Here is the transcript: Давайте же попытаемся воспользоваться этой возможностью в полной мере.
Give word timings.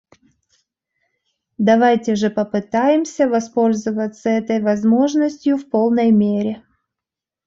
Давайте 1.59 2.15
же 2.15 2.31
попытаемся 2.31 3.29
воспользоваться 3.29 4.29
этой 4.29 4.59
возможностью 4.59 5.57
в 5.57 5.69
полной 5.69 6.09
мере. 6.09 6.63